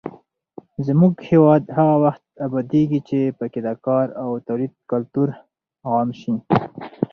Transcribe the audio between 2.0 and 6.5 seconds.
وخت ابادېږي چې پکې د کار او تولید کلتور عام شي.